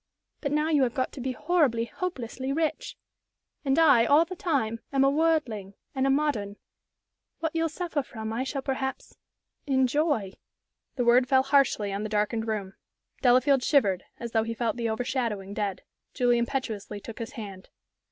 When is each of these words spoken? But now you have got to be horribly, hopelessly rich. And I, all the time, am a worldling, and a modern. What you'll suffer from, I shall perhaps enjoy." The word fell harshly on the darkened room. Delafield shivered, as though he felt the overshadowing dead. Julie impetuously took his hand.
But 0.39 0.51
now 0.51 0.69
you 0.71 0.81
have 0.81 0.95
got 0.95 1.11
to 1.11 1.21
be 1.21 1.33
horribly, 1.33 1.85
hopelessly 1.85 2.51
rich. 2.51 2.97
And 3.63 3.77
I, 3.77 4.03
all 4.03 4.25
the 4.25 4.35
time, 4.35 4.79
am 4.91 5.03
a 5.03 5.11
worldling, 5.11 5.75
and 5.93 6.07
a 6.07 6.09
modern. 6.09 6.55
What 7.37 7.51
you'll 7.55 7.69
suffer 7.69 8.01
from, 8.01 8.33
I 8.33 8.43
shall 8.43 8.63
perhaps 8.63 9.15
enjoy." 9.67 10.33
The 10.95 11.05
word 11.05 11.27
fell 11.29 11.43
harshly 11.43 11.93
on 11.93 12.01
the 12.01 12.09
darkened 12.09 12.47
room. 12.47 12.73
Delafield 13.21 13.61
shivered, 13.61 14.05
as 14.19 14.31
though 14.31 14.41
he 14.41 14.55
felt 14.55 14.75
the 14.75 14.89
overshadowing 14.89 15.53
dead. 15.53 15.83
Julie 16.15 16.39
impetuously 16.39 16.99
took 16.99 17.19
his 17.19 17.33
hand. 17.33 17.69